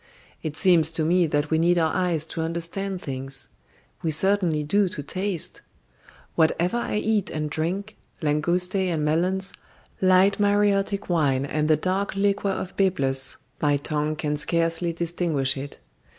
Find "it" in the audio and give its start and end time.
0.41-0.57, 15.55-15.79